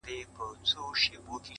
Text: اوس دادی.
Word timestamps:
اوس 0.37 0.75
دادی. 1.15 1.49